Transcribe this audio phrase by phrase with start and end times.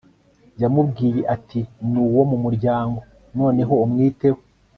[0.61, 2.97] yamubwiye ati ni uwo mu muryango.
[3.37, 4.39] noneho umwiteho